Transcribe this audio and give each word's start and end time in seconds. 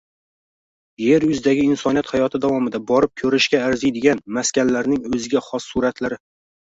Yer 1.07 1.25
yuzidagi 1.25 1.65
inson 1.73 1.99
hayoti 2.11 2.41
davomida 2.45 2.81
borib 2.91 3.13
ko‘rishga 3.23 3.59
arziydigan 3.65 4.23
maskanlarning 4.39 5.05
o‘ziga 5.19 5.43
xos 5.49 5.69
suratlari 5.75 6.19